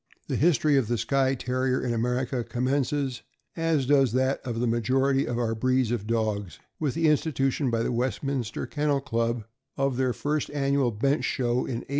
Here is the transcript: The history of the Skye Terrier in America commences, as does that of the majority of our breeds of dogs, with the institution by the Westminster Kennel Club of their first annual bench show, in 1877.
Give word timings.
The 0.29 0.35
history 0.35 0.77
of 0.77 0.87
the 0.87 0.97
Skye 0.97 1.35
Terrier 1.35 1.79
in 1.79 1.93
America 1.93 2.43
commences, 2.43 3.21
as 3.55 3.85
does 3.85 4.13
that 4.13 4.41
of 4.43 4.59
the 4.59 4.65
majority 4.65 5.27
of 5.27 5.37
our 5.37 5.53
breeds 5.53 5.91
of 5.91 6.07
dogs, 6.07 6.57
with 6.79 6.95
the 6.95 7.07
institution 7.07 7.69
by 7.69 7.83
the 7.83 7.91
Westminster 7.91 8.65
Kennel 8.65 8.99
Club 9.01 9.43
of 9.77 9.97
their 9.97 10.11
first 10.11 10.49
annual 10.49 10.89
bench 10.89 11.23
show, 11.25 11.49
in 11.69 11.85
1877. 11.85 11.85